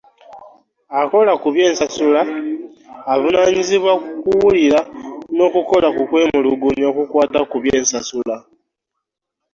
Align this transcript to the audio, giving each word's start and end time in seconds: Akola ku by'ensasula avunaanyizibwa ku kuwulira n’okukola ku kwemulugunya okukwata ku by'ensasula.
Akola 1.01 1.33
ku 1.41 1.47
by'ensasula 1.55 2.21
avunaanyizibwa 3.13 3.93
ku 4.01 4.07
kuwulira 4.23 4.79
n’okukola 5.35 5.87
ku 5.95 6.01
kwemulugunya 6.09 6.85
okukwata 6.91 7.39
ku 7.49 7.57
by'ensasula. 7.63 8.35